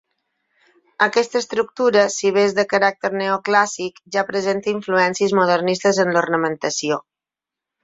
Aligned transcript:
Aquesta 1.05 1.37
estructura, 1.43 2.05
si 2.13 2.31
bé 2.37 2.45
és 2.47 2.55
de 2.61 2.65
caràcter 2.71 3.13
neoclàssic, 3.17 4.01
ja 4.17 4.25
presenta 4.33 4.75
influències 4.75 5.39
modernistes 5.43 6.03
en 6.07 6.15
l'ornamentació. 6.19 7.01